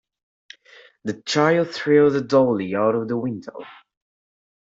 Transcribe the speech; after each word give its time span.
The 1.03 1.21
child 1.27 1.69
threw 1.75 2.09
the 2.09 2.21
dolly 2.21 2.73
out 2.73 2.95
of 2.95 3.07
the 3.07 3.17
window. 3.17 3.59